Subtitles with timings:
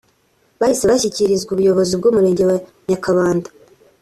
[0.59, 2.57] bahise bashyikirizwa ubuyobozi bw’Umurenge wa
[2.89, 3.49] Nyakabanda